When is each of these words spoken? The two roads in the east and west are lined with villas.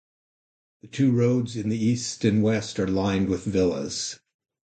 The 0.81 0.87
two 0.87 1.11
roads 1.11 1.55
in 1.55 1.69
the 1.69 1.77
east 1.77 2.25
and 2.25 2.41
west 2.41 2.79
are 2.79 2.87
lined 2.87 3.29
with 3.29 3.43
villas. 3.45 4.19